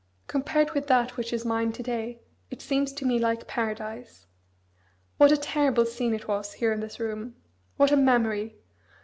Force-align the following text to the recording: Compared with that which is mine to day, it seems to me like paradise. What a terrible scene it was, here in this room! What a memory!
Compared 0.25 0.71
with 0.71 0.87
that 0.87 1.15
which 1.15 1.31
is 1.31 1.45
mine 1.45 1.71
to 1.73 1.83
day, 1.83 2.19
it 2.49 2.59
seems 2.59 2.91
to 2.91 3.05
me 3.05 3.19
like 3.19 3.45
paradise. 3.45 4.25
What 5.17 5.31
a 5.31 5.37
terrible 5.37 5.85
scene 5.85 6.15
it 6.15 6.27
was, 6.27 6.53
here 6.53 6.73
in 6.73 6.79
this 6.79 6.99
room! 6.99 7.35
What 7.77 7.91
a 7.91 7.97
memory! 7.97 8.55